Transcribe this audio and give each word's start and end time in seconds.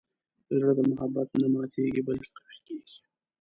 زړه 0.57 0.71
د 0.77 0.79
محبت 0.89 1.27
نه 1.41 1.47
ماتیږي، 1.53 2.01
بلکې 2.07 2.29
قوي 2.37 2.57
کېږي. 2.67 2.99